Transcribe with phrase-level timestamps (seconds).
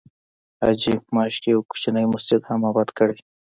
[0.61, 3.17] حاجي ماشک یو کوچنی مسجد هم آباد کړی.